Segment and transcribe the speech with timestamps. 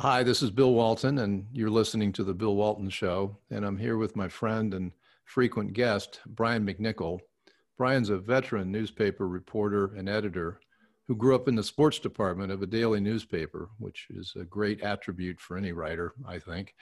[0.00, 3.38] Hi, this is Bill Walton, and you're listening to The Bill Walton Show.
[3.52, 4.90] And I'm here with my friend and
[5.24, 7.20] frequent guest, Brian McNicoll.
[7.78, 10.58] Brian's a veteran newspaper reporter and editor
[11.06, 14.82] who grew up in the sports department of a daily newspaper, which is a great
[14.82, 16.74] attribute for any writer, I think.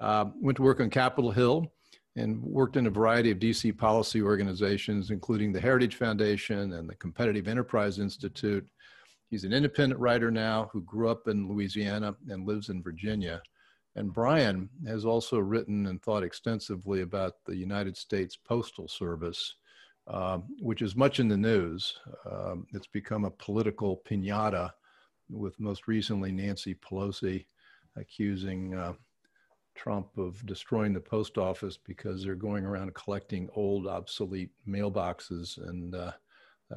[0.00, 1.70] Uh, went to work on Capitol Hill
[2.16, 6.94] and worked in a variety of DC policy organizations, including the Heritage Foundation and the
[6.94, 8.66] Competitive Enterprise Institute.
[9.34, 13.42] He's an independent writer now who grew up in Louisiana and lives in Virginia.
[13.96, 19.56] And Brian has also written and thought extensively about the United States Postal Service,
[20.06, 21.98] uh, which is much in the news.
[22.30, 24.70] Um, it's become a political pinata,
[25.28, 27.46] with most recently Nancy Pelosi
[27.96, 28.92] accusing uh,
[29.74, 35.58] Trump of destroying the post office because they're going around collecting old, obsolete mailboxes.
[35.68, 36.12] And uh,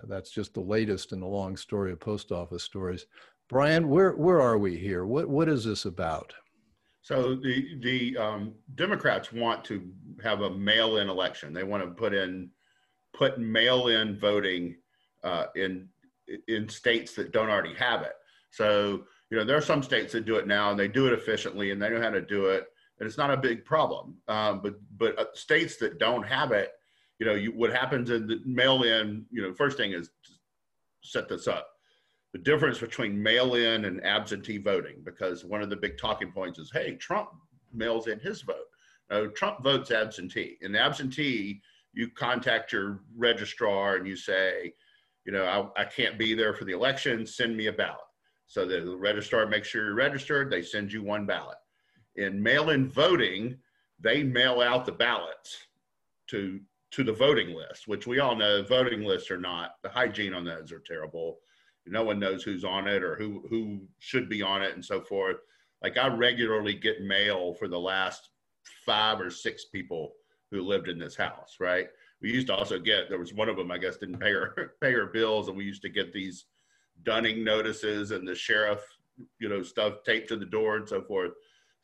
[0.04, 3.06] that's just the latest in the long story of post office stories.
[3.50, 5.06] Brian, where, where are we here?
[5.06, 6.34] What, what is this about?
[7.02, 9.90] So the, the um, Democrats want to
[10.22, 11.54] have a mail-in election.
[11.54, 12.50] They want to put in
[13.14, 14.76] put mail-in voting
[15.24, 15.88] uh, in
[16.50, 18.14] in states that don't already have it.
[18.52, 21.14] So you know there are some states that do it now and they do it
[21.14, 22.68] efficiently and they know how to do it
[23.00, 24.16] and it's not a big problem.
[24.28, 26.72] Um, but but uh, states that don't have it,
[27.20, 30.10] you know, you, what happens in the mail-in, you know, first thing is
[31.02, 31.68] set this up.
[32.34, 36.72] The difference between mail-in and absentee voting, because one of the big talking points is,
[36.72, 37.30] hey, Trump
[37.74, 38.68] mails in his vote.
[39.10, 40.58] No, Trump votes absentee.
[40.62, 41.62] In absentee,
[41.94, 44.74] you contact your registrar and you say,
[45.26, 47.26] you know, I, I can't be there for the election.
[47.26, 47.98] Send me a ballot.
[48.48, 50.52] So the registrar makes sure you're registered.
[50.52, 51.58] They send you one ballot
[52.18, 53.58] in mail-in voting,
[54.00, 55.58] they mail out the ballots
[56.28, 56.60] to
[56.92, 60.46] to the voting list, which we all know voting lists are not the hygiene on
[60.46, 61.40] those are terrible.
[61.86, 65.02] No one knows who's on it or who who should be on it and so
[65.02, 65.38] forth.
[65.82, 68.30] Like I regularly get mail for the last
[68.86, 70.14] five or six people
[70.52, 71.88] who lived in this house, right?
[72.22, 74.74] We used to also get there was one of them I guess didn't pay her
[74.82, 76.46] pay her bills, and we used to get these
[77.04, 78.82] dunning notices and the sheriff,
[79.40, 81.32] you know, stuff taped to the door and so forth.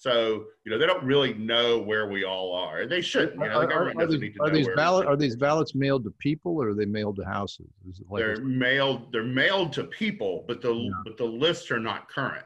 [0.03, 3.35] So you know they don't really know where we all are, and they shouldn't.
[3.35, 5.37] You know, the government are, doesn't these, need to are know these ballot are these
[5.37, 7.67] ballots mailed to people or are they mailed to houses?
[8.09, 9.13] Like they're mailed.
[9.13, 10.89] They're mailed to people, but the yeah.
[11.05, 12.43] but the lists are not current.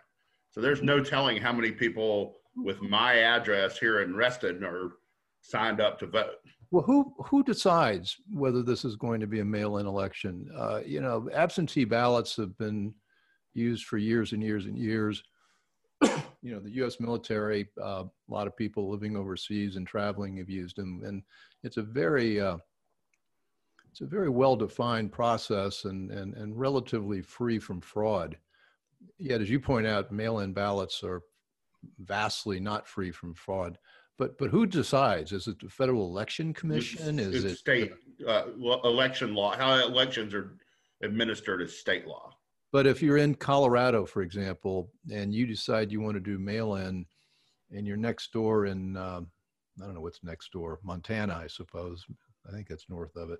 [0.51, 4.91] So there's no telling how many people with my address here in Reston are
[5.41, 6.35] signed up to vote.
[6.69, 10.47] Well, who who decides whether this is going to be a mail-in election?
[10.55, 12.93] Uh, you know, absentee ballots have been
[13.55, 15.23] used for years and years and years
[16.41, 16.99] you know, the U.S.
[16.99, 21.23] military, uh, a lot of people living overseas and traveling have used them, and
[21.63, 22.57] it's a very uh,
[23.91, 28.37] it's a very well-defined process and, and and relatively free from fraud.
[29.17, 31.21] Yet, as you point out, mail-in ballots are
[31.99, 33.77] vastly not free from fraud.
[34.17, 35.31] But but who decides?
[35.31, 37.19] Is it the Federal Election Commission?
[37.19, 37.93] It's, is it's it state
[38.27, 38.45] uh,
[38.83, 39.55] election law?
[39.55, 40.57] How elections are
[41.03, 42.36] administered is state law.
[42.71, 47.05] But if you're in Colorado, for example, and you decide you want to do mail-in,
[47.71, 49.27] and you're next door in um,
[49.81, 52.05] I don't know what's next door, Montana, I suppose.
[52.47, 53.39] I think that's north of it,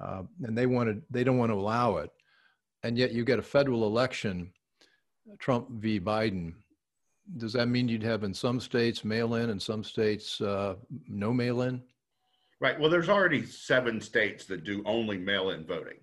[0.00, 2.10] uh, and they wanted they don't want to allow it,
[2.82, 4.52] and yet you get a federal election,
[5.38, 6.00] Trump v.
[6.00, 6.54] Biden.
[7.36, 11.82] Does that mean you'd have in some states mail-in and some states uh, no mail-in?
[12.58, 12.80] Right.
[12.80, 15.98] Well, there's already seven states that do only mail-in voting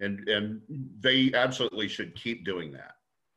[0.00, 0.60] and and
[1.00, 2.96] they absolutely should keep doing that.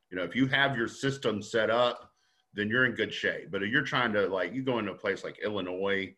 [0.09, 2.09] You know if you have your system set up
[2.55, 3.49] then you're in good shape.
[3.49, 6.13] But if you're trying to like you go into a place like illinois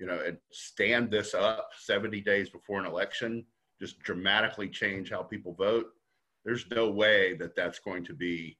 [0.00, 3.44] you know and stand this up 70 days before an election
[3.78, 5.86] just dramatically change how people vote
[6.44, 8.56] there's no way that that's going to be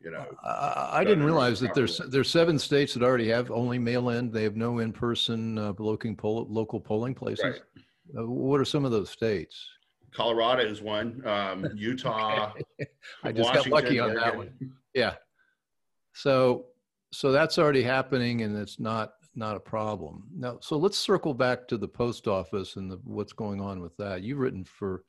[0.00, 3.78] you know uh, i didn't realize that there's there's seven states that already have only
[3.78, 4.30] mail-in.
[4.30, 7.44] They have no in-person uh, local, poll, local polling places.
[7.44, 8.22] Right.
[8.22, 9.68] uh, what are some of those states
[10.16, 11.22] Colorado is one.
[11.26, 12.52] Um, Utah.
[13.22, 14.50] I just Washington, got lucky on that one.
[14.94, 15.14] Yeah.
[16.14, 16.66] So
[17.12, 20.58] so that's already happening, and it's not not a problem now.
[20.62, 24.22] So let's circle back to the post office and the, what's going on with that.
[24.22, 25.04] You've written for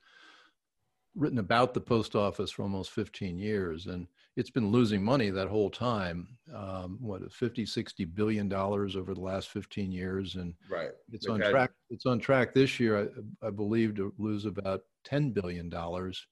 [1.15, 4.07] written about the post office for almost 15 years and
[4.37, 9.19] it's been losing money that whole time um, what 50 60 billion dollars over the
[9.19, 13.09] last 15 years and right it's on track it's on track this year
[13.43, 16.27] I, I believe to lose about 10 billion dollars.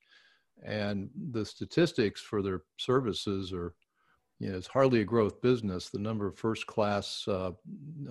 [0.63, 3.73] And the statistics for their services are
[4.39, 5.89] you know it's hardly a growth business.
[5.89, 7.51] The number of first class uh,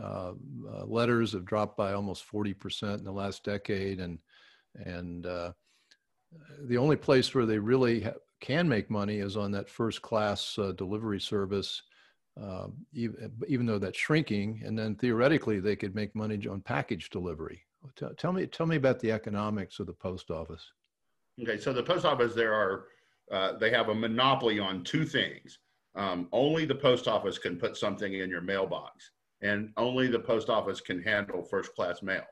[0.01, 0.33] uh,
[0.73, 4.19] uh, letters have dropped by almost 40% in the last decade and
[4.77, 5.53] and uh,
[6.67, 10.59] the only place where they really ha- can make money is on that first class
[10.59, 11.83] uh, delivery service
[12.41, 14.63] uh, even, even though that's shrinking.
[14.65, 17.63] And then theoretically, they could make money on package delivery.
[17.97, 20.65] Tell, tell me, tell me about the economics of the post office.
[21.41, 22.87] Okay, so the post office, there are
[23.31, 25.59] uh, they have a monopoly on two things.
[25.97, 29.11] Um, only the post office can put something in your mailbox,
[29.41, 32.25] and only the post office can handle first class mail.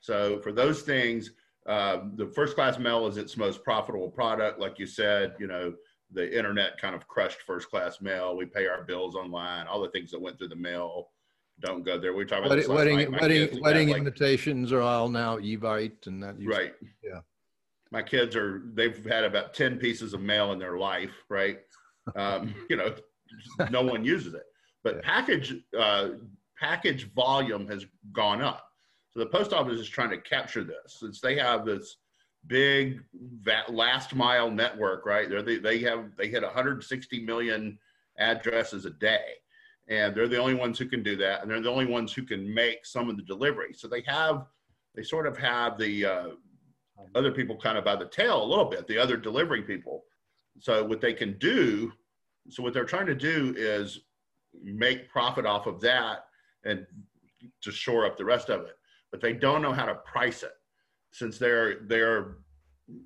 [0.00, 1.32] So for those things,
[1.66, 4.60] uh, the first class mail is its most profitable product.
[4.60, 5.74] Like you said, you know,
[6.12, 8.36] the internet kind of crushed first class mail.
[8.36, 9.66] We pay our bills online.
[9.66, 11.08] All the things that went through the mail
[11.60, 12.14] don't go there.
[12.14, 16.36] We talk about wedding, wedding, wedding, wedding like, invitations are all now Evite and that.
[16.44, 16.74] Right.
[17.02, 17.20] Yeah.
[17.90, 21.58] My kids are, they've had about 10 pieces of mail in their life, right?
[22.14, 22.94] Um, you know,
[23.68, 24.44] no one uses it,
[24.84, 25.00] but yeah.
[25.02, 26.10] package, uh,
[26.56, 28.70] package volume has gone up.
[29.16, 31.96] So the post office is trying to capture this since they have this
[32.48, 33.00] big
[33.70, 35.30] last mile network, right?
[35.30, 37.78] They're, they they have they hit 160 million
[38.18, 39.24] addresses a day,
[39.88, 42.24] and they're the only ones who can do that, and they're the only ones who
[42.24, 43.72] can make some of the delivery.
[43.72, 44.44] So they have
[44.94, 46.28] they sort of have the uh,
[47.14, 50.04] other people kind of by the tail a little bit, the other delivering people.
[50.60, 51.90] So what they can do,
[52.50, 54.00] so what they're trying to do is
[54.62, 56.26] make profit off of that
[56.64, 56.86] and
[57.62, 58.75] to shore up the rest of it
[59.16, 60.52] but they don't know how to price it
[61.10, 62.36] since they're they're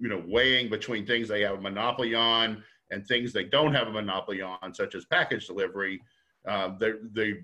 [0.01, 3.87] you know weighing between things they have a monopoly on and things they don't have
[3.87, 6.01] a monopoly on, such as package delivery.
[6.49, 7.35] Uh, they they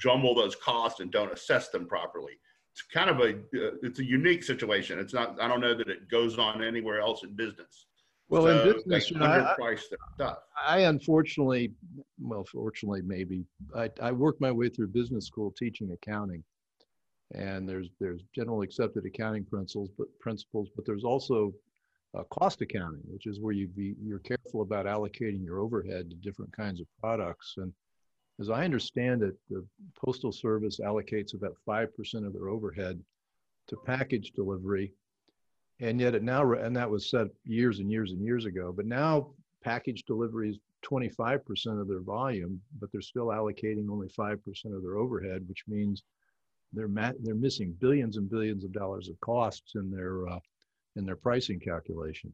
[0.00, 2.32] jumble those costs and don't assess them properly.
[2.72, 4.98] It's kind of a uh, it's a unique situation.
[4.98, 5.40] It's not.
[5.40, 7.86] I don't know that it goes on anywhere else in business.
[8.28, 10.38] Well, so in business, you know, I, their stuff.
[10.66, 11.72] I unfortunately,
[12.20, 13.44] well, fortunately, maybe
[13.76, 16.42] I, I worked my way through business school teaching accounting,
[17.34, 21.52] and there's there's generally accepted accounting principles, but principles, but there's also
[22.16, 26.16] uh, cost accounting, which is where you be you're careful about allocating your overhead to
[26.16, 27.54] different kinds of products.
[27.56, 27.72] And
[28.40, 33.00] as I understand it, the postal service allocates about five percent of their overhead
[33.68, 34.92] to package delivery,
[35.78, 38.72] and yet it now and that was set years and years and years ago.
[38.74, 39.30] But now
[39.62, 44.38] package delivery is 25% of their volume, but they're still allocating only 5%
[44.74, 46.02] of their overhead, which means
[46.72, 50.38] they're ma- they're missing billions and billions of dollars of costs in their uh,
[50.96, 52.32] in their pricing calculation.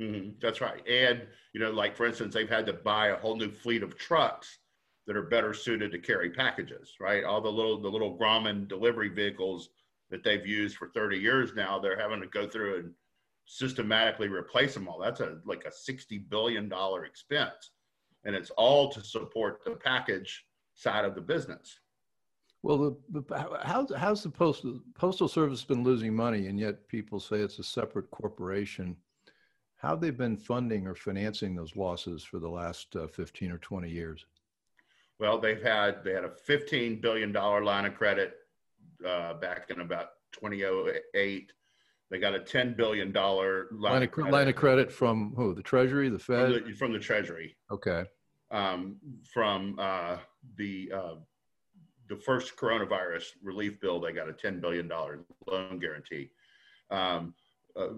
[0.00, 0.30] Mm-hmm.
[0.40, 1.22] That's right, and
[1.52, 4.58] you know, like for instance, they've had to buy a whole new fleet of trucks
[5.06, 6.94] that are better suited to carry packages.
[7.00, 9.70] Right, all the little the little Grumman delivery vehicles
[10.10, 12.92] that they've used for 30 years now, they're having to go through and
[13.46, 14.98] systematically replace them all.
[14.98, 17.70] That's a like a 60 billion dollar expense,
[18.24, 21.78] and it's all to support the package side of the business.
[22.62, 22.78] Well,
[23.10, 27.38] the, the, how, how's the postal postal service been losing money, and yet people say
[27.38, 28.96] it's a separate corporation?
[29.76, 33.58] How have they've been funding or financing those losses for the last uh, 15 or
[33.58, 34.24] 20 years?
[35.18, 38.34] Well, they've had they had a 15 billion dollar line of credit
[39.06, 41.52] uh, back in about 2008.
[42.10, 44.32] They got a 10 billion dollar line, line, of credit.
[44.32, 45.54] line of credit from who?
[45.54, 47.56] The Treasury, the Fed, from the, from the Treasury.
[47.70, 48.04] Okay.
[48.52, 48.96] Um,
[49.32, 50.18] from uh,
[50.56, 51.14] the uh,
[52.12, 54.86] the first coronavirus relief bill, they got a $10 billion
[55.46, 56.30] loan guarantee.
[56.90, 57.34] Um,
[57.74, 57.88] uh,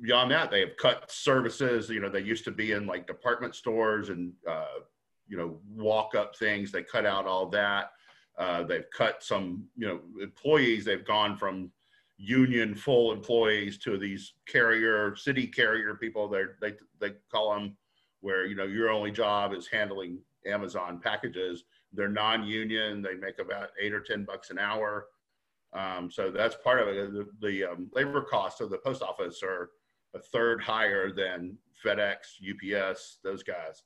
[0.00, 1.88] beyond that, they have cut services.
[1.88, 4.84] You know, they used to be in like department stores and, uh,
[5.26, 6.70] you know, walk up things.
[6.70, 7.90] They cut out all that.
[8.38, 10.84] Uh, they've cut some, you know, employees.
[10.84, 11.72] They've gone from
[12.16, 16.28] union full employees to these carrier, city carrier people.
[16.28, 17.76] They're, they, they call them
[18.20, 23.02] where, you know, your only job is handling Amazon packages they're non-union.
[23.02, 25.06] They make about eight or ten bucks an hour.
[25.72, 27.12] Um, so that's part of it.
[27.12, 29.70] The, the um, labor costs of the post office are
[30.14, 33.84] a third higher than FedEx, UPS, those guys.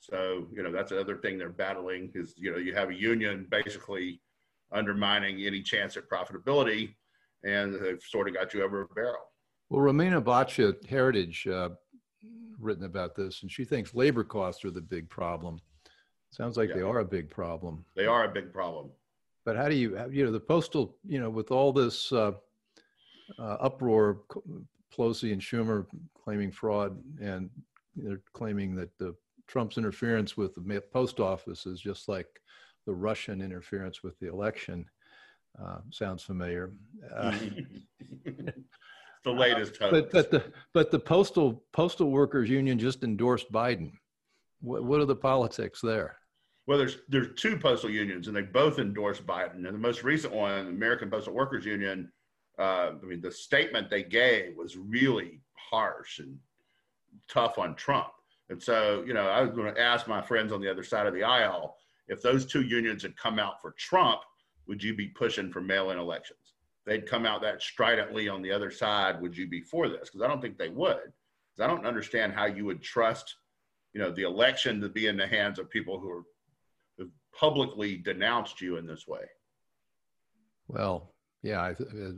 [0.00, 3.46] So you know that's another thing they're battling is you know you have a union
[3.50, 4.20] basically
[4.72, 6.94] undermining any chance at profitability,
[7.42, 9.22] and they've sort of got you over a barrel.
[9.70, 11.70] Well, Romina Boccia, Heritage, uh,
[12.60, 15.58] written about this, and she thinks labor costs are the big problem.
[16.34, 16.76] Sounds like yeah.
[16.76, 17.84] they are a big problem.
[17.94, 18.90] They are a big problem.
[19.44, 22.32] But how do you, you know, the postal, you know, with all this uh,
[23.38, 24.22] uh, uproar,
[24.92, 25.86] Pelosi and Schumer
[26.24, 27.50] claiming fraud, and
[27.94, 29.14] they're claiming that the
[29.46, 32.40] Trump's interference with the post office is just like
[32.84, 34.86] the Russian interference with the election.
[35.62, 36.72] Uh, sounds familiar.
[37.14, 37.38] Uh,
[39.22, 39.80] the latest.
[39.80, 43.92] Uh, but, but the but the postal postal workers union just endorsed Biden.
[44.60, 46.16] What, what are the politics there?
[46.66, 49.56] Well, there's there's two postal unions, and they both endorse Biden.
[49.56, 52.10] And the most recent one, the American Postal Workers Union,
[52.58, 56.38] uh, I mean, the statement they gave was really harsh and
[57.28, 58.08] tough on Trump.
[58.50, 61.06] And so, you know, I was going to ask my friends on the other side
[61.06, 61.76] of the aisle
[62.08, 64.20] if those two unions had come out for Trump,
[64.66, 66.54] would you be pushing for mail in elections?
[66.86, 70.10] They'd come out that stridently on the other side, would you be for this?
[70.10, 71.12] Because I don't think they would.
[71.50, 73.36] Because I don't understand how you would trust,
[73.94, 76.24] you know, the election to be in the hands of people who are
[77.38, 79.22] publicly denounced you in this way.
[80.68, 81.10] Well,
[81.42, 82.12] yeah, I uh,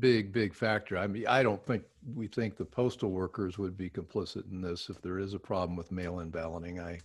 [0.00, 0.98] big, big factor.
[0.98, 1.82] I mean, I don't think
[2.14, 5.76] we think the postal workers would be complicit in this if there is a problem
[5.76, 6.78] with mail-in balloting.
[6.78, 6.98] I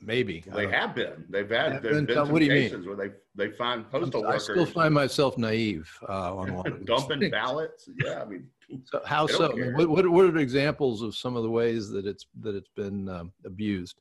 [0.00, 1.24] maybe I They don't- have been.
[1.30, 2.06] They've had Have been?
[2.06, 2.84] been what do you mean?
[2.84, 6.84] where they they find postal I workers still find myself naive uh, on lot of
[6.86, 7.30] dumping things.
[7.30, 7.88] ballots.
[8.04, 8.48] Yeah, I mean,
[8.86, 9.52] So how so?
[9.56, 12.56] I what, what, what are the examples of some of the ways that it's that
[12.56, 14.00] it's been um, abused?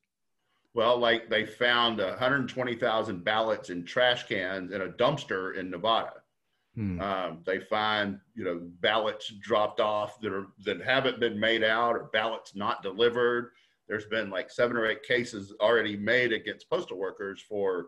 [0.75, 6.11] Well, like they found 120,000 ballots in trash cans in a dumpster in Nevada.
[6.75, 6.99] Hmm.
[6.99, 11.95] Um, they find you know ballots dropped off that are that haven't been made out
[11.95, 13.51] or ballots not delivered.
[13.87, 17.85] There's been like seven or eight cases already made against postal workers for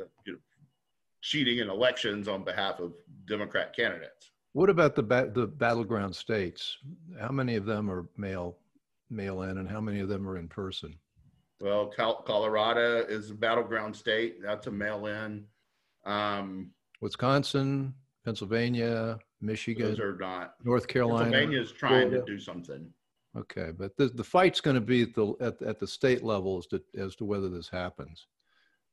[0.00, 0.38] uh, you know,
[1.20, 2.94] cheating in elections on behalf of
[3.26, 4.30] Democrat candidates.
[4.54, 6.78] What about the ba- the battleground states?
[7.20, 8.56] How many of them are mail
[9.10, 10.94] mail in, and how many of them are in person?
[11.60, 14.42] Well, Col- Colorado is a battleground state.
[14.42, 15.44] That's a mail-in.
[16.04, 20.54] Um, Wisconsin, Pennsylvania, those Michigan, are not.
[20.64, 21.24] North Carolina.
[21.24, 22.92] Pennsylvania is trying to do something.
[23.36, 26.58] Okay, but the the fight's going to be at the at, at the state level
[26.58, 28.26] as to as to whether this happens.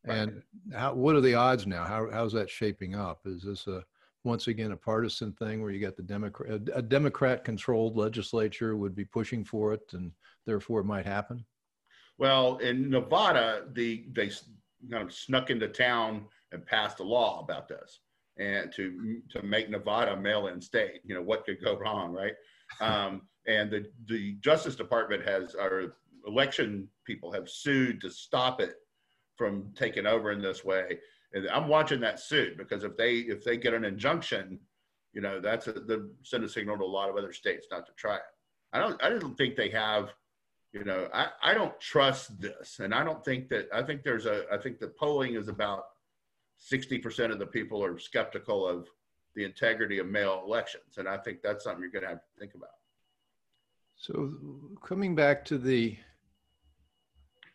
[0.07, 0.43] And
[0.73, 1.83] how what are the odds now?
[1.83, 3.21] How how's that shaping up?
[3.25, 3.83] Is this a
[4.23, 8.95] once again a partisan thing where you got the Democrat a Democrat controlled legislature would
[8.95, 10.11] be pushing for it and
[10.45, 11.43] therefore it might happen?
[12.17, 14.29] Well, in Nevada, the they
[14.89, 17.99] kind of snuck into town and passed a law about this,
[18.37, 21.01] and to to make Nevada mail-in state.
[21.03, 22.33] You know what could go wrong, right?
[22.79, 25.95] Um, and the the Justice Department has our
[26.25, 28.75] election people have sued to stop it
[29.35, 30.99] from taking over in this way.
[31.33, 34.59] And I'm watching that suit because if they if they get an injunction,
[35.13, 37.85] you know that's a, the send a signal to a lot of other states not
[37.87, 38.21] to try it.
[38.73, 40.13] I don't I don't think they have
[40.75, 42.79] you know I, I don't trust this.
[42.79, 45.85] And i don't think that i think there's a i think the polling is about
[46.71, 48.87] 60% of the people are skeptical of
[49.35, 50.97] the integrity of mail elections.
[50.97, 52.69] And i think that's something you're going to have to think about.
[53.95, 54.33] So
[54.83, 55.97] coming back to the,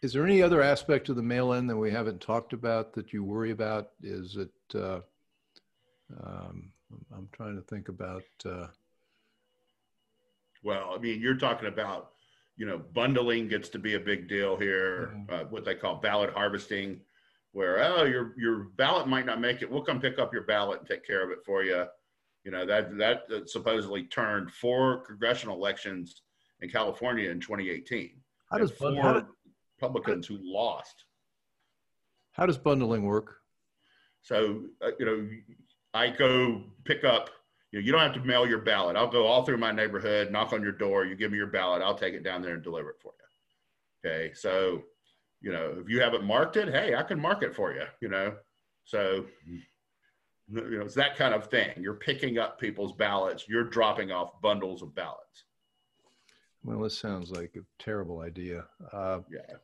[0.01, 3.23] is there any other aspect of the mail-in that we haven't talked about that you
[3.23, 3.91] worry about?
[4.03, 5.01] Is it, uh,
[6.25, 6.73] um,
[7.15, 8.69] I'm trying to think about, uh,
[10.63, 12.13] well i mean you're talking about
[12.61, 15.31] you know bundling gets to be a big deal here Mhm.
[15.33, 17.01] uh, what they call ballot harvesting
[17.53, 20.79] where oh your your ballot might not make it we'll come pick up your ballot
[20.81, 21.87] and take care of it for you
[22.45, 26.21] you know that that, supposedly turned four congressional elections
[26.61, 29.27] in california in 2018 how does, four how, do-
[29.77, 31.07] Republicans who lost.
[32.33, 33.39] how does bundling work?
[34.21, 35.29] So uh, you know,
[35.95, 37.31] I go pick up.
[37.73, 38.97] You know, you don't have to mail your ballot.
[38.97, 41.05] I'll go all through my neighborhood, knock on your door.
[41.05, 41.83] You give me your ballot.
[41.83, 43.13] I'll take it down there and deliver it for
[44.03, 44.11] you.
[44.11, 44.35] Okay.
[44.35, 44.83] So,
[45.41, 47.85] you know, if you haven't marked it, hey, I can mark it for you.
[48.01, 48.35] You know,
[48.85, 51.71] so you know it's that kind of thing.
[51.79, 53.49] You're picking up people's ballots.
[53.49, 55.45] You're dropping off bundles of ballots.
[56.65, 58.67] Well, this sounds like a terrible idea.
[58.93, 59.57] Uh, Yeah.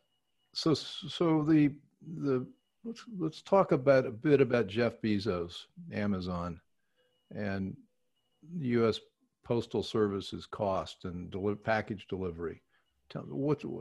[0.54, 1.72] so, so the,
[2.18, 2.46] the,
[2.84, 6.58] let's, let's talk about a bit about Jeff Bezos, Amazon,
[7.34, 7.76] and
[8.58, 9.00] U.S.
[9.44, 12.62] Postal Service's cost and deli- package delivery.
[13.08, 13.24] Tell,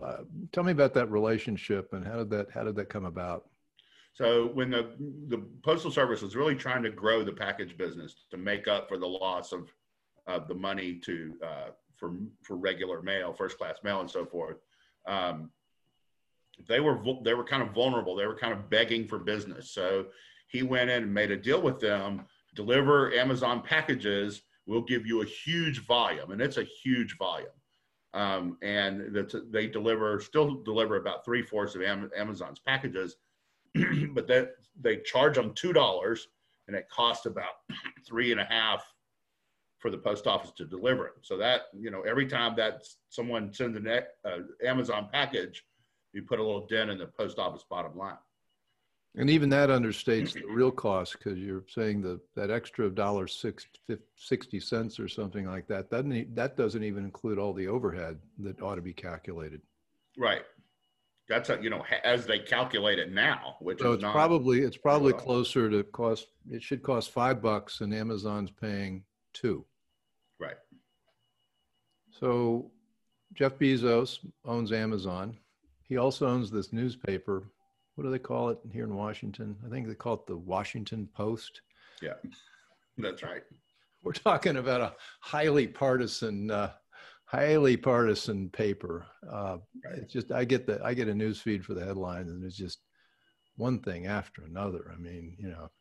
[0.03, 0.17] uh,
[0.51, 3.45] tell me about that relationship and how did that, how did that come about?
[4.15, 4.95] So when the
[5.27, 8.98] the postal service was really trying to grow the package business to make up for
[8.98, 9.69] the loss of
[10.25, 14.55] of the money to uh, for for regular mail, first class mail, and so forth,
[15.05, 15.51] um,
[16.67, 18.15] they were they were kind of vulnerable.
[18.15, 19.72] They were kind of begging for business.
[19.72, 20.05] So
[20.48, 22.25] he went in and made a deal with them.
[22.55, 24.43] Deliver Amazon packages.
[24.65, 27.50] We'll give you a huge volume, and it's a huge volume.
[28.13, 29.13] Um, and
[29.51, 33.17] they deliver still deliver about three fourths of Am- Amazon's packages
[34.13, 36.29] but that they charge them two dollars
[36.67, 37.51] and it costs about
[38.07, 38.86] three and a half
[39.79, 41.13] for the post office to deliver it.
[41.22, 45.65] so that you know every time that someone sends an uh, amazon package
[46.13, 48.17] you put a little dent in the post office bottom line
[49.17, 53.65] And even that understates the real cost because you're saying the, that extra dollar six,
[54.17, 58.62] 60 cents or something like that, doesn't, that doesn't even include all the overhead that
[58.62, 59.62] ought to be calculated.
[60.17, 60.41] right
[61.27, 64.60] that's a, you know as they calculate it now which So is it's not probably,
[64.62, 65.22] it's probably well.
[65.22, 69.03] closer to cost, it should cost five bucks and Amazon's paying
[69.34, 69.65] two.
[70.39, 70.57] right
[72.12, 72.69] So
[73.34, 75.38] Jeff Bezos owns Amazon.
[75.88, 77.43] He also owns this newspaper.
[77.95, 79.55] What do they call it here in Washington?
[79.65, 81.61] I think they call it the Washington Post.
[82.01, 82.13] Yeah,
[82.97, 83.43] that's right.
[84.03, 86.71] We're talking about a highly partisan, uh,
[87.23, 89.05] highly partisan paper.
[89.27, 89.99] Uh, right.
[89.99, 92.57] It's just I get the I get a news feed for the headlines, and it's
[92.57, 92.79] just
[93.55, 94.91] one thing after another.
[94.93, 95.71] I mean, you know,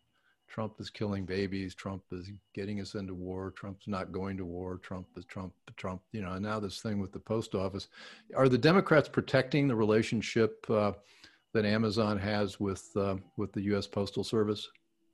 [0.49, 1.75] Trump is killing babies.
[1.75, 3.50] Trump is getting us into war.
[3.50, 4.78] Trump's not going to war.
[4.78, 7.88] Trump is Trump, Trump, you know, and now this thing with the post office.
[8.37, 10.92] Are the Democrats protecting the relationship uh,
[11.55, 13.87] that Amazon has with, uh, with the U.S.
[13.87, 14.69] Postal Service?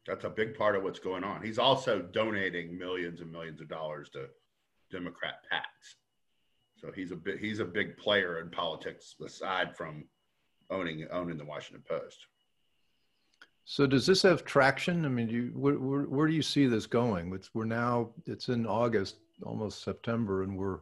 [0.07, 1.43] That's a big part of what's going on.
[1.43, 4.27] He's also donating millions and millions of dollars to
[4.91, 5.95] Democrat PACs.
[6.81, 10.05] So he's a big, he's a big player in politics aside from
[10.71, 12.27] owning owning the Washington Post.
[13.67, 15.05] So does this have traction?
[15.05, 17.33] I mean, do you, where, where, where, do you see this going?
[17.35, 20.79] It's, we're now, it's in August, almost September, and we're,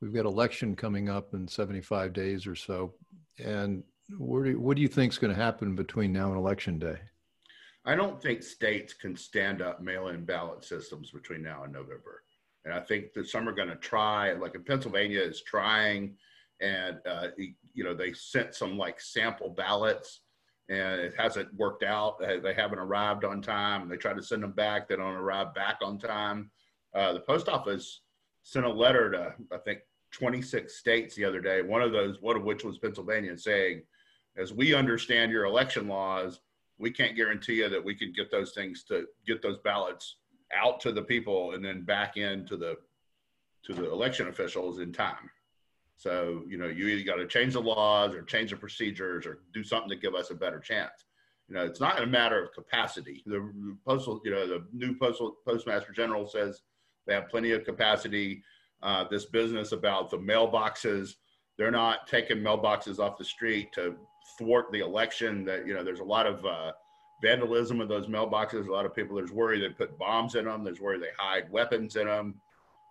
[0.00, 2.92] we've got election coming up in 75 days or so.
[3.42, 3.82] And
[4.18, 6.98] where do, what do you think is going to happen between now and election day?
[7.84, 12.22] I don't think states can stand up mail-in ballot systems between now and November.
[12.64, 16.14] And I think that some are going to try, like in Pennsylvania is trying,
[16.60, 20.20] and uh, you know they sent some like sample ballots
[20.68, 22.20] and it hasn't worked out.
[22.20, 23.88] They haven't arrived on time.
[23.88, 24.88] They try to send them back.
[24.88, 26.50] They don't arrive back on time.
[26.94, 28.02] Uh, the post office
[28.42, 29.80] sent a letter to, I think,
[30.12, 33.82] 26 states the other day, one of those, one of which was Pennsylvania, saying,
[34.36, 36.40] as we understand your election laws,
[36.78, 40.16] we can't guarantee you that we can get those things to get those ballots
[40.54, 42.76] out to the people and then back into the
[43.64, 45.30] to the election officials in time.
[45.96, 49.38] So, you know, you either got to change the laws or change the procedures or
[49.54, 51.04] do something to give us a better chance.
[51.48, 53.22] You know, it's not a matter of capacity.
[53.24, 56.62] The postal, you know, the new postal postmaster general says
[57.06, 58.42] they have plenty of capacity.
[58.82, 61.14] Uh, this business about the mailboxes,
[61.56, 63.94] they're not taking mailboxes off the street to
[64.38, 65.44] thwart the election.
[65.44, 66.72] That you know, there's a lot of uh,
[67.22, 68.66] vandalism of those mailboxes.
[68.66, 70.64] A lot of people, there's worry they put bombs in them.
[70.64, 72.34] There's worry they hide weapons in them.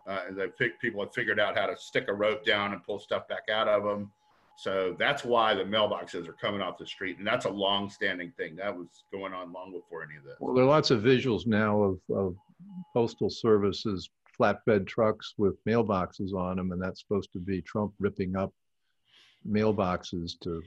[0.08, 3.00] Uh, and the people have figured out how to stick a rope down and pull
[3.00, 4.12] stuff back out of them.
[4.56, 8.56] So that's why the mailboxes are coming off the street, and that's a long-standing thing.
[8.56, 10.36] That was going on long before any of this.
[10.40, 12.36] Well, there are lots of visuals now of, of
[12.94, 18.36] postal services flatbed trucks with mailboxes on them, and that's supposed to be Trump ripping
[18.36, 18.54] up
[19.50, 20.62] mailboxes to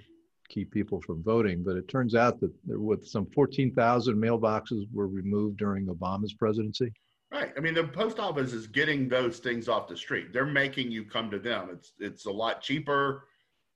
[0.48, 1.62] keep people from voting.
[1.62, 6.92] But it turns out that there were some 14,000 mailboxes were removed during Obama's presidency.
[7.32, 7.52] Right.
[7.56, 10.32] I mean, the post office is getting those things off the street.
[10.32, 11.68] They're making you come to them.
[11.72, 13.26] It's it's a lot cheaper,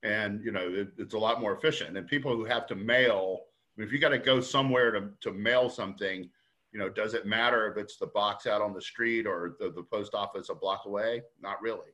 [0.05, 1.97] and you know it, it's a lot more efficient.
[1.97, 3.41] And people who have to mail,
[3.77, 6.31] I mean, if you got to go somewhere to to mail something,
[6.73, 9.71] you know, does it matter if it's the box out on the street or the,
[9.71, 11.23] the post office a block away?
[11.43, 11.91] Not really.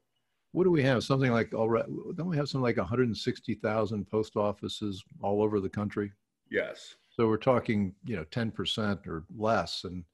[0.54, 1.02] What do we have?
[1.02, 1.88] Something like already?
[2.14, 6.12] Don't we have something like 160,000 post offices all over the country?
[6.48, 6.94] Yes.
[7.10, 10.04] So we're talking, you know, 10% or less, and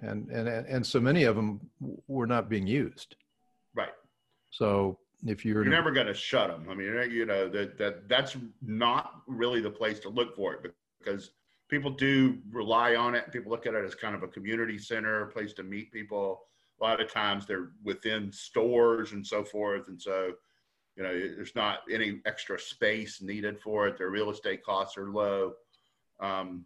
[0.00, 1.60] and and and so many of them
[2.08, 3.16] were not being used.
[3.74, 3.92] Right.
[4.48, 6.66] So if you're you're never going to shut them.
[6.70, 10.74] I mean, you know that that that's not really the place to look for it
[10.98, 11.32] because
[11.68, 13.30] people do rely on it.
[13.30, 16.40] People look at it as kind of a community center, a place to meet people.
[16.80, 20.32] A lot of times they're within stores and so forth, and so
[20.96, 23.98] you know there's not any extra space needed for it.
[23.98, 25.54] Their real estate costs are low.
[26.20, 26.64] Um,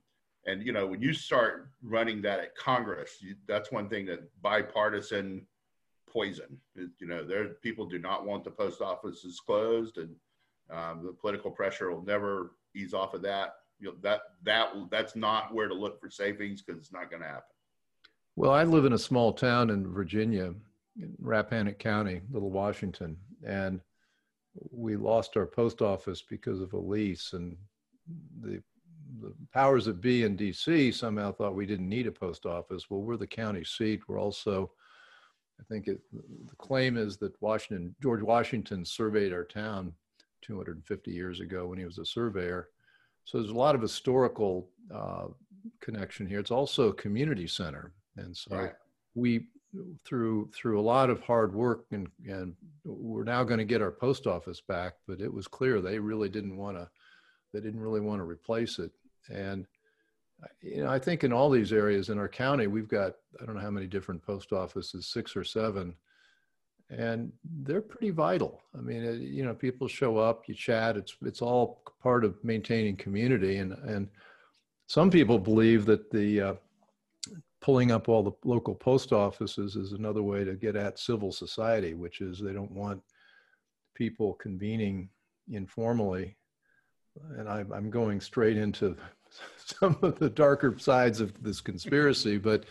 [0.48, 4.20] and you know when you start running that at congress you, that's one thing that
[4.42, 5.46] bipartisan
[6.10, 10.14] poison you know there people do not want the post offices closed and
[10.70, 15.14] um, the political pressure will never ease off of that you know, that that that's
[15.14, 17.54] not where to look for savings because it's not going to happen
[18.38, 20.54] well i live in a small town in virginia
[20.96, 23.80] in rappahannock county little washington and
[24.70, 27.56] we lost our post office because of a lease and
[28.40, 28.62] the
[29.20, 32.90] the powers that be in DC somehow thought we didn't need a post office.
[32.90, 34.02] Well, we're the county seat.
[34.06, 34.70] We're also,
[35.58, 39.94] I think it, the claim is that Washington, George Washington surveyed our town
[40.42, 42.68] 250 years ago when he was a surveyor.
[43.24, 45.28] So there's a lot of historical uh,
[45.80, 46.38] connection here.
[46.38, 47.92] It's also a community center.
[48.18, 48.72] And so right.
[49.14, 49.46] we,
[50.04, 52.54] through through a lot of hard work and and
[52.86, 56.30] we're now going to get our post office back but it was clear they really
[56.30, 56.88] didn't want to
[57.52, 58.90] they didn't really want to replace it
[59.28, 59.66] and
[60.62, 63.54] you know, I think in all these areas in our county, we've got I don't
[63.54, 65.94] know how many different post offices, six or seven,
[66.90, 68.62] and they're pretty vital.
[68.76, 70.96] I mean, it, you know, people show up, you chat.
[70.96, 74.08] It's it's all part of maintaining community, and and
[74.86, 76.54] some people believe that the uh,
[77.60, 81.94] pulling up all the local post offices is another way to get at civil society,
[81.94, 83.02] which is they don't want
[83.94, 85.08] people convening
[85.50, 86.36] informally,
[87.36, 88.96] and I, I'm going straight into
[89.56, 92.64] some of the darker sides of this conspiracy, but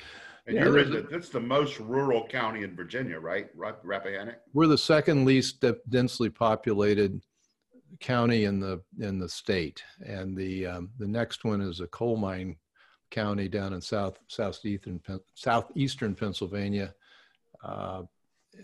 [0.47, 3.49] and yeah, you're in the, that's the most rural county in Virginia, right?
[3.57, 4.37] Rappahannock.
[4.53, 7.21] We're the second least densely populated
[7.99, 12.15] county in the in the state, and the um, the next one is a coal
[12.15, 12.55] mine
[13.09, 15.01] county down in south southeastern
[15.35, 16.93] southeastern Pennsylvania.
[17.63, 18.03] Uh,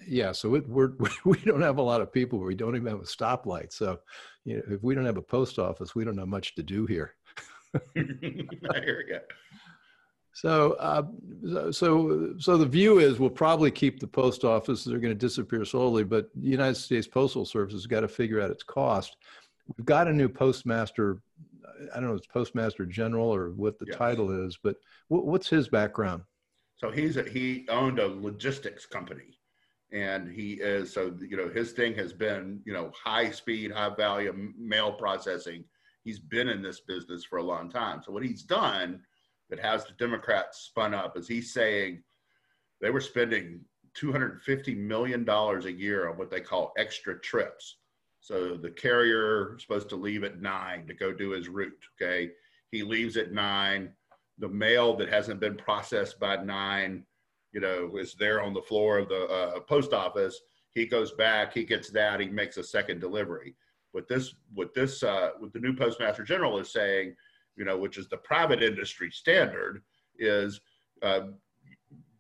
[0.08, 0.94] yeah, so it, we're
[1.26, 2.40] we don't have a lot of people.
[2.40, 3.72] We don't even have a stoplight.
[3.74, 4.00] So,
[4.46, 6.86] you know, if we don't have a post office, we don't have much to do
[6.86, 7.16] here.
[7.96, 9.20] Here we go.
[10.36, 11.04] So, uh,
[11.72, 14.84] so, so the view is we'll probably keep the post office.
[14.84, 18.42] They're going to disappear slowly, but the United States Postal Service has got to figure
[18.42, 19.16] out its cost.
[19.78, 21.22] We've got a new postmaster.
[21.94, 23.98] I don't know it's postmaster general or what the yes.
[23.98, 24.76] title is, but
[25.08, 26.24] what's his background?
[26.78, 29.40] So he's a, he owned a logistics company,
[29.92, 33.94] and he is so you know his thing has been you know high speed, high
[33.96, 35.64] value mail processing.
[36.04, 38.02] He's been in this business for a long time.
[38.04, 39.02] So what he's done
[39.50, 42.04] that has the Democrats spun up is he's saying
[42.82, 43.62] they were spending
[43.98, 47.78] $250 million a year on what they call extra trips.
[48.24, 51.78] So the carrier is supposed to leave at nine to go do his route.
[52.02, 52.32] Okay.
[52.72, 53.92] He leaves at nine.
[54.40, 57.04] The mail that hasn't been processed by nine,
[57.52, 60.40] you know, is there on the floor of the uh, post office.
[60.70, 63.56] He goes back, he gets that, he makes a second delivery.
[63.92, 67.16] What this, what this, uh, what the new postmaster general is saying
[67.58, 69.84] you know, which is the private industry standard,
[70.18, 70.62] is
[71.02, 71.28] uh,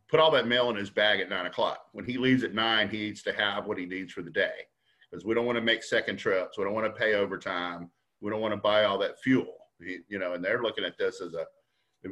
[0.09, 1.85] put all that mail in his bag at nine o'clock.
[1.93, 4.67] When he leaves at nine, he needs to have what he needs for the day
[5.13, 6.57] because we don't want to make second trips.
[6.57, 7.91] We don't want to pay overtime.
[8.19, 9.53] We don't want to buy all that fuel.
[9.79, 11.45] You know, and they're looking at this as a,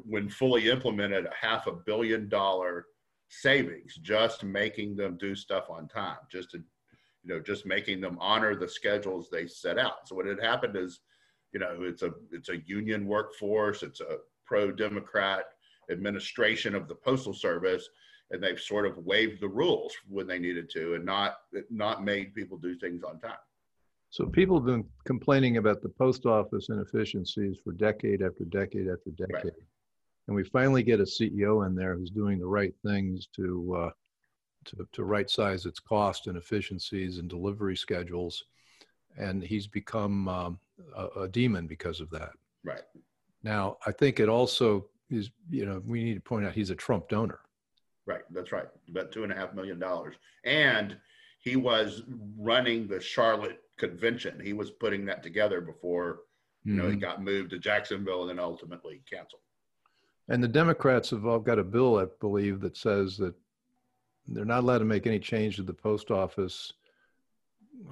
[0.05, 2.85] when fully implemented, a half a billion dollar
[3.27, 8.17] savings just making them do stuff on time, just to, you know, just making them
[8.19, 10.07] honor the schedules they set out.
[10.07, 10.99] So what had happened is
[11.53, 15.45] you know it's a it's a union workforce it's a pro-democrat
[15.89, 17.89] administration of the postal service
[18.31, 21.37] and they've sort of waived the rules when they needed to and not
[21.69, 23.37] not made people do things on time
[24.09, 29.11] so people have been complaining about the post office inefficiencies for decade after decade after
[29.11, 29.53] decade right.
[30.27, 33.89] and we finally get a ceo in there who's doing the right things to uh,
[34.63, 38.43] to, to right size its cost and efficiencies and delivery schedules
[39.17, 40.59] and he's become um,
[40.95, 42.31] a, a, demon because of that.
[42.63, 42.81] Right.
[43.43, 46.75] Now, I think it also is, you know, we need to point out he's a
[46.75, 47.39] Trump donor.
[48.05, 48.21] Right.
[48.31, 48.67] That's right.
[48.89, 50.15] About two and a half million dollars.
[50.43, 50.97] And
[51.39, 52.03] he was
[52.37, 54.39] running the Charlotte convention.
[54.43, 56.21] He was putting that together before,
[56.63, 56.93] you know, mm-hmm.
[56.93, 59.41] he got moved to Jacksonville and then ultimately canceled.
[60.29, 63.33] And the Democrats have all got a bill, I believe, that says that
[64.27, 66.73] they're not allowed to make any change to the post office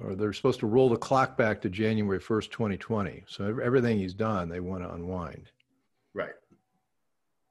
[0.02, 3.24] or they're supposed to roll the clock back to January 1st, 2020.
[3.26, 5.50] So everything he's done, they want to unwind.
[6.14, 6.34] Right.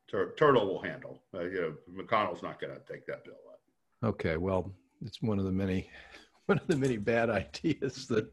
[0.09, 1.21] Tur- Turtle will handle.
[1.33, 3.59] Uh, you know, McConnell's not going to take that bill up.
[4.03, 4.37] Okay.
[4.37, 4.71] Well,
[5.05, 5.89] it's one of the many,
[6.47, 8.29] one of the many bad ideas that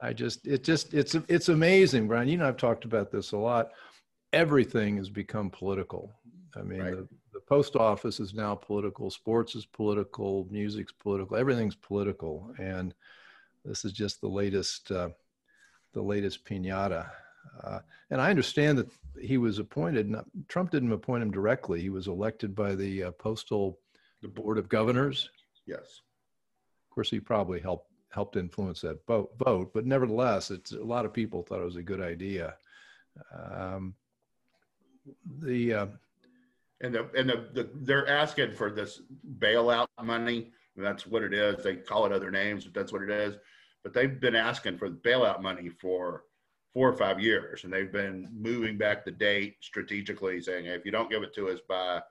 [0.00, 2.28] I just, it just, it's, it's amazing, Brian.
[2.28, 3.70] You know, I've talked about this a lot.
[4.32, 6.12] Everything has become political.
[6.54, 6.90] I mean, right.
[6.92, 9.10] the, the post office is now political.
[9.10, 10.46] Sports is political.
[10.50, 11.36] Music's political.
[11.36, 12.52] Everything's political.
[12.58, 12.94] And,
[13.66, 15.08] this is just the latest, uh,
[15.92, 17.10] the latest pinata.
[17.62, 17.80] Uh,
[18.10, 18.88] and I understand that
[19.20, 20.08] he was appointed.
[20.08, 21.80] Not, Trump didn't appoint him directly.
[21.80, 23.78] He was elected by the uh, postal
[24.22, 25.30] the board of governors.
[25.66, 26.00] Yes.
[26.84, 29.32] Of course, he probably helped helped influence that vote.
[29.38, 32.54] Vote, but nevertheless, it's a lot of people thought it was a good idea.
[33.34, 33.94] Um,
[35.40, 35.86] the uh,
[36.80, 39.02] and the and the, the they're asking for this
[39.38, 40.52] bailout money.
[40.76, 41.62] That's what it is.
[41.64, 43.36] They call it other names, but that's what it is
[43.86, 46.24] but they've been asking for bailout money for
[46.76, 50.84] four or five years, and they've been moving back the date strategically, saying hey, if
[50.84, 52.02] you don't give it to us by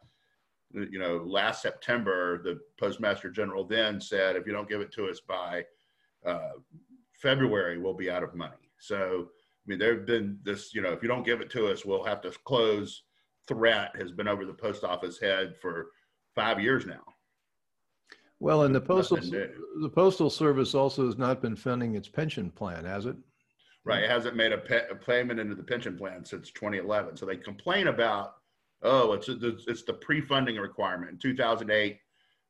[0.71, 5.05] you know last September, the postmaster general then said if you don't give it to
[5.05, 5.63] us by
[6.25, 6.53] uh,
[7.13, 8.71] February, we'll be out of money.
[8.79, 11.85] So I mean, there've been this you know if you don't give it to us,
[11.85, 13.03] we'll have to close.
[13.47, 15.91] Threat has been over the post office head for
[16.33, 17.03] five years now.
[18.39, 22.83] Well, and the postal the postal service also has not been funding its pension plan,
[22.85, 23.15] has it?
[23.85, 27.17] Right, it hasn't made a, pe- a payment into the pension plan since 2011.
[27.17, 28.35] So they complain about,
[28.81, 31.11] oh, it's it's the pre-funding requirement.
[31.11, 31.99] In 2008,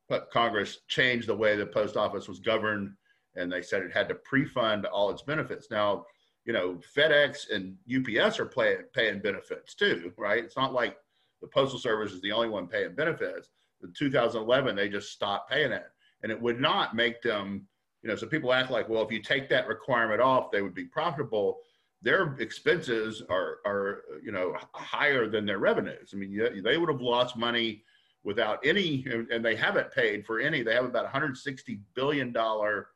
[0.08, 2.94] but Congress changed the way the post office was governed,
[3.36, 5.68] and they said it had to pre-fund all its benefits.
[5.70, 6.06] Now,
[6.46, 10.44] you know, FedEx and UPS are pay, paying benefits too, right?
[10.44, 10.96] It's not like
[11.42, 13.50] the postal service is the only one paying benefits
[13.84, 15.86] in 2011 they just stopped paying it
[16.24, 17.68] and it would not make them
[18.06, 20.76] you know, so people act like, well, if you take that requirement off, they would
[20.76, 21.62] be profitable.
[22.04, 26.12] Their expenses are, are you know, higher than their revenues.
[26.14, 27.84] I mean, they would have lost money
[28.24, 30.62] without any, and they haven't paid for any.
[30.62, 32.90] They have about 160 billion dollar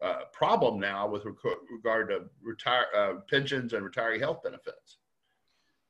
[0.00, 1.24] uh, problem now with
[1.68, 4.98] regard to retire uh, pensions and retiree health benefits.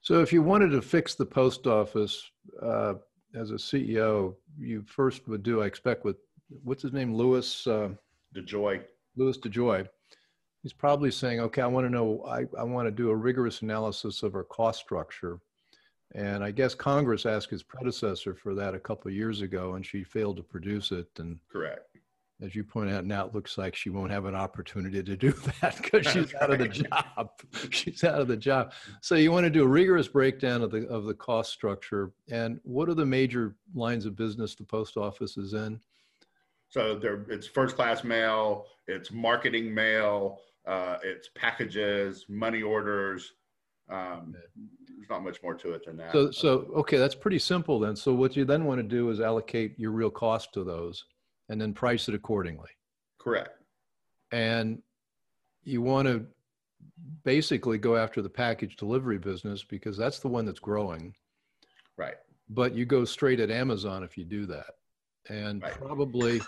[0.01, 2.25] So, if you wanted to fix the post office
[2.63, 2.95] uh,
[3.35, 6.17] as a CEO, you first would do, I expect, with
[6.65, 7.67] what's his name, Louis.
[8.35, 8.83] DeJoy.
[9.17, 9.89] Louis DeJoy.
[10.63, 13.63] He's probably saying, okay, I want to know, I, I want to do a rigorous
[13.63, 15.39] analysis of our cost structure.
[16.15, 19.85] And I guess Congress asked his predecessor for that a couple of years ago, and
[19.85, 21.09] she failed to produce it.
[21.19, 21.97] And correct,
[22.43, 25.33] as you point out, now it looks like she won't have an opportunity to do
[25.61, 27.31] that because she's out of the job.
[27.71, 28.73] she's out of the job.
[29.01, 32.13] So you want to do a rigorous breakdown of the of the cost structure.
[32.31, 35.81] And what are the major lines of business the post office is in?
[36.77, 43.33] So there, it's first class mail, it's marketing mail, uh, it's packages, money orders.
[43.89, 44.35] Um,
[44.87, 46.13] there's not much more to it than that.
[46.13, 47.97] So, so okay, that's pretty simple then.
[47.97, 51.03] So what you then want to do is allocate your real cost to those,
[51.49, 52.69] and then price it accordingly.
[53.17, 53.57] Correct.
[54.31, 54.83] And
[55.63, 56.27] you want to
[57.25, 61.15] basically go after the package delivery business because that's the one that's growing.
[61.97, 62.17] Right.
[62.51, 64.75] But you go straight at Amazon if you do that
[65.29, 65.73] and right.
[65.73, 66.41] probably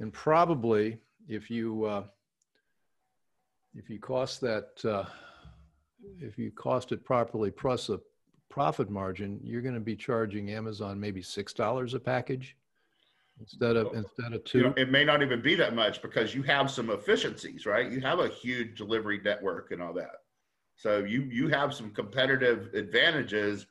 [0.00, 2.04] and probably if you uh,
[3.74, 5.04] if you cost that uh,
[6.18, 8.00] if you cost it properly plus a
[8.48, 12.56] profit margin you're going to be charging amazon maybe six dollars a package
[13.38, 16.34] instead of instead of two you know, it may not even be that much because
[16.34, 17.90] you have some efficiencies right?
[17.90, 20.16] You have a huge delivery network and all that.
[20.76, 23.66] So you you have some competitive advantages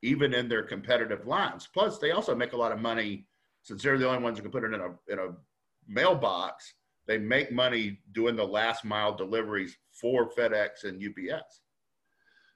[0.00, 1.68] even in their competitive lines.
[1.72, 3.26] Plus they also make a lot of money
[3.62, 5.34] since they're the only ones who can put it in a in a
[5.92, 6.74] mailbox,
[7.06, 11.60] they make money doing the last mile deliveries for FedEx and UPS.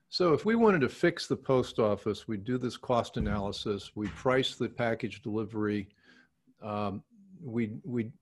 [0.08, 4.14] So if we wanted to fix the post office, we'd do this cost analysis, we'd
[4.14, 5.88] price the package delivery,
[6.62, 7.02] um,
[7.42, 8.12] we'd, we'd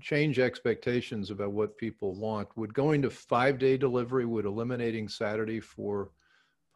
[0.00, 2.48] change expectations about what people want.
[2.56, 6.10] Would going to five day delivery, would eliminating Saturday for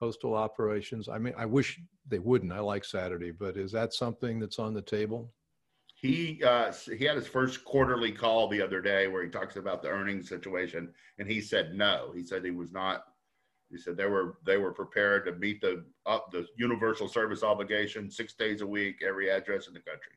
[0.01, 1.09] postal operations?
[1.09, 2.53] I mean, I wish they wouldn't.
[2.53, 5.33] I like Saturday, but is that something that's on the table?
[5.97, 9.83] He uh, he had his first quarterly call the other day where he talks about
[9.83, 12.13] the earnings situation, and he said no.
[12.15, 13.05] He said he was not.
[13.71, 18.11] He said they were they were prepared to meet the uh, the universal service obligation
[18.11, 20.13] six days a week, every address in the country.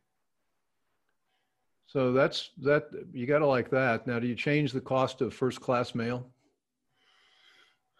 [1.86, 2.89] So that's that.
[3.13, 4.06] You got to like that.
[4.06, 6.30] Now, do you change the cost of first class mail,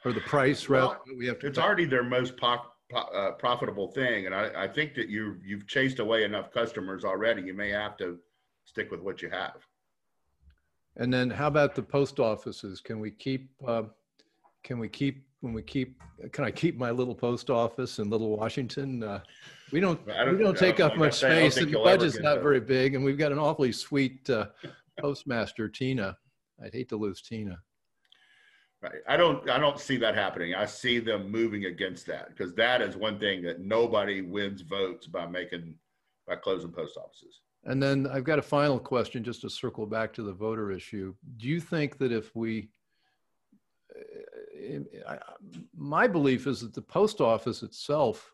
[0.04, 0.68] or the price?
[0.68, 1.48] Well, rather, we have to.
[1.48, 1.63] It's pay?
[1.63, 4.25] already their most pop, uh, profitable thing.
[4.25, 7.41] And I, I think that you you've chased away enough customers already.
[7.43, 8.17] You may have to
[8.65, 9.65] stick with what you have.
[10.97, 12.82] And then how about the post offices?
[12.82, 13.84] Can we keep, uh,
[14.63, 16.02] can we keep, when we keep,
[16.34, 19.04] can I keep my little post office in Little Washington?
[19.04, 19.21] Uh,
[19.71, 22.95] we don't, don't, we don't take up much space and the budget's not very big.
[22.95, 24.47] And we've got an awfully sweet uh,
[24.99, 26.17] postmaster, Tina.
[26.62, 27.60] I'd hate to lose Tina.
[28.82, 29.02] Right.
[29.08, 30.56] I don't I don't see that happening.
[30.56, 35.06] I see them moving against that because that is one thing that nobody wins votes
[35.06, 35.76] by making
[36.26, 37.42] by closing post offices.
[37.65, 41.13] And then I've got a final question just to circle back to the voter issue.
[41.38, 42.70] Do you think that if we
[43.94, 45.18] eh, eh,
[45.76, 48.34] my belief is that the post office itself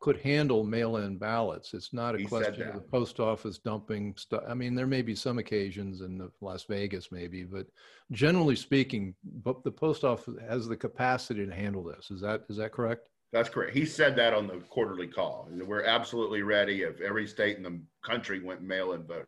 [0.00, 1.74] could handle mail-in ballots.
[1.74, 4.42] It's not a he question of the post office dumping stuff.
[4.48, 7.66] I mean, there may be some occasions in Las Vegas, maybe, but
[8.10, 12.10] generally speaking, but the post office has the capacity to handle this.
[12.10, 13.08] Is that is that correct?
[13.32, 13.76] That's correct.
[13.76, 15.48] He said that on the quarterly call.
[15.52, 19.26] We're absolutely ready if every state in the country went mail-in voting.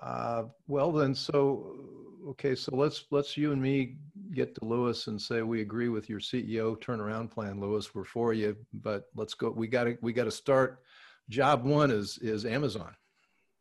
[0.00, 1.76] Uh, well, then, so
[2.28, 3.96] okay, so let's let's you and me
[4.34, 8.32] get to Louis and say we agree with your CEO turnaround plan, Louis, We're for
[8.32, 9.50] you, but let's go.
[9.50, 10.82] We got to we got to start.
[11.28, 12.94] Job one is is Amazon.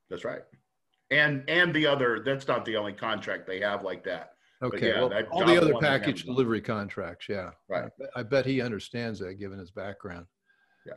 [0.10, 0.42] That's right,
[1.12, 2.22] and and the other.
[2.26, 4.34] That's not the only contract they have like that.
[4.62, 7.28] Okay, yeah, well, all the other package delivery contracts.
[7.30, 7.86] Yeah, right.
[7.86, 10.26] I bet, I bet he understands that given his background.
[10.86, 10.94] Yeah.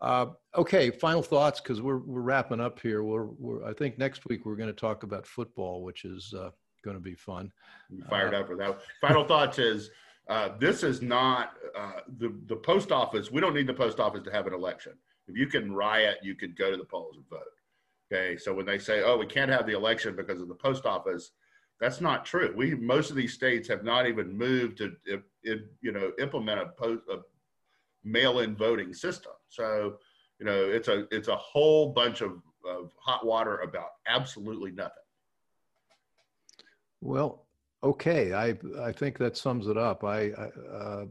[0.00, 3.02] Uh, okay, final thoughts because we're we're wrapping up here.
[3.02, 6.50] We're, we're I think next week we're going to talk about football, which is uh,
[6.82, 7.52] going to be fun.
[8.08, 8.80] fired uh, up for that.
[9.00, 9.90] Final thoughts is
[10.28, 13.30] uh, this is not uh, the the post office.
[13.30, 14.92] We don't need the post office to have an election.
[15.26, 17.40] If you can riot, you could go to the polls and vote.
[18.12, 20.86] Okay, so when they say, "Oh, we can't have the election because of the post
[20.86, 21.32] office,"
[21.80, 22.52] that's not true.
[22.56, 24.96] We most of these states have not even moved to
[25.42, 27.18] you know implement a, post, a
[28.04, 29.32] mail-in voting system.
[29.48, 29.96] So
[30.38, 34.99] you know it's a it's a whole bunch of, of hot water about absolutely nothing.
[37.00, 37.46] Well,
[37.82, 38.32] okay.
[38.32, 40.04] I I think that sums it up.
[40.04, 41.04] I, I uh,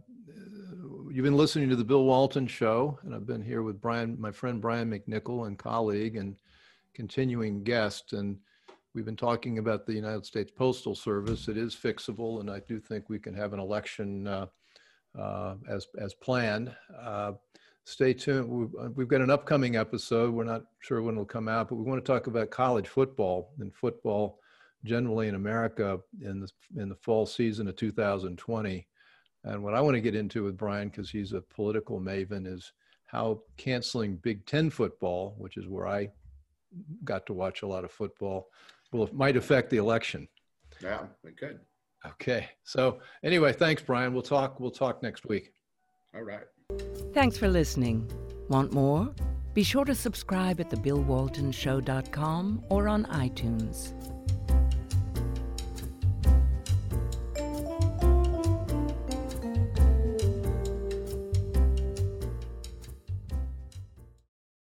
[1.11, 4.31] you've been listening to the Bill Walton Show, and I've been here with Brian, my
[4.31, 6.35] friend Brian McNicoll, and colleague and
[6.93, 8.37] continuing guest, and
[8.93, 11.47] we've been talking about the United States Postal Service.
[11.47, 14.45] It is fixable, and I do think we can have an election uh,
[15.17, 16.71] uh, as as planned.
[17.01, 17.33] Uh,
[17.85, 18.47] stay tuned.
[18.47, 20.33] We've, uh, we've got an upcoming episode.
[20.33, 23.53] We're not sure when it'll come out, but we want to talk about college football
[23.59, 24.39] and football
[24.83, 28.87] generally in America in the in the fall season of 2020.
[29.45, 32.71] And what I want to get into with Brian, because he's a political maven, is
[33.05, 36.09] how canceling Big Ten football, which is where I
[37.03, 38.49] got to watch a lot of football,
[38.91, 40.27] will might affect the election.
[40.81, 41.59] Yeah, it could.
[42.05, 42.49] Okay.
[42.63, 44.13] So anyway, thanks, Brian.
[44.13, 44.59] We'll talk.
[44.59, 45.53] We'll talk next week.
[46.15, 46.43] All right.
[47.13, 48.09] Thanks for listening.
[48.49, 49.13] Want more?
[49.53, 54.18] Be sure to subscribe at thebillwaltonshow.com or on iTunes.